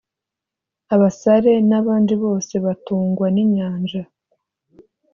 abasare 0.93 1.51
n 1.69 1.71
abandi 1.79 2.13
bose 2.23 2.53
batungwa 2.65 3.27
n 3.35 3.37
inyanja 3.43 4.01